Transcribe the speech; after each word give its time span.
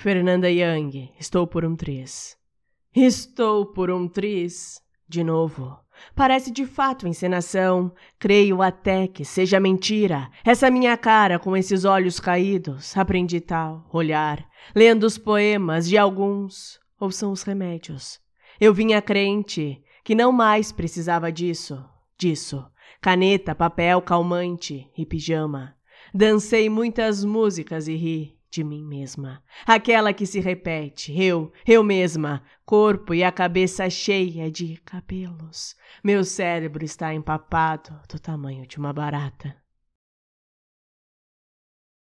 Fernanda 0.00 0.50
Young, 0.50 1.12
estou 1.20 1.46
por 1.46 1.62
um 1.62 1.76
triz. 1.76 2.34
Estou 2.96 3.66
por 3.66 3.90
um 3.90 4.08
triz. 4.08 4.80
De 5.06 5.22
novo. 5.22 5.78
Parece 6.14 6.50
de 6.50 6.64
fato 6.64 7.06
encenação. 7.06 7.92
Creio 8.18 8.62
até 8.62 9.06
que 9.06 9.26
seja 9.26 9.60
mentira. 9.60 10.30
Essa 10.42 10.70
minha 10.70 10.96
cara 10.96 11.38
com 11.38 11.54
esses 11.54 11.84
olhos 11.84 12.18
caídos. 12.18 12.96
Aprendi 12.96 13.42
tal 13.42 13.86
olhar, 13.92 14.42
lendo 14.74 15.04
os 15.04 15.18
poemas 15.18 15.86
de 15.86 15.98
alguns. 15.98 16.80
Ou 16.98 17.10
são 17.10 17.30
os 17.30 17.42
remédios? 17.42 18.18
Eu 18.58 18.72
vinha 18.72 19.02
crente 19.02 19.82
que 20.02 20.14
não 20.14 20.32
mais 20.32 20.72
precisava 20.72 21.30
disso, 21.30 21.78
disso. 22.16 22.64
Caneta, 23.02 23.54
papel, 23.54 24.00
calmante 24.00 24.90
e 24.96 25.04
pijama. 25.04 25.76
Dancei 26.14 26.70
muitas 26.70 27.22
músicas 27.22 27.86
e 27.86 27.94
ri 27.94 28.39
de 28.50 28.64
mim 28.64 28.84
mesma. 28.84 29.42
Aquela 29.66 30.12
que 30.12 30.26
se 30.26 30.40
repete, 30.40 31.12
eu, 31.22 31.52
eu 31.66 31.82
mesma, 31.82 32.42
corpo 32.64 33.14
e 33.14 33.22
a 33.22 33.30
cabeça 33.30 33.88
cheia 33.88 34.50
de 34.50 34.76
cabelos. 34.84 35.76
Meu 36.02 36.24
cérebro 36.24 36.84
está 36.84 37.14
empapado 37.14 37.98
do 38.08 38.18
tamanho 38.18 38.66
de 38.66 38.78
uma 38.78 38.92
barata. 38.92 39.56